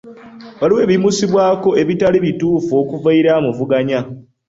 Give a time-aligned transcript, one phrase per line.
[0.59, 3.99] Waliwo ebimusibwako ebitali bituufu okuva eri amuvuganya.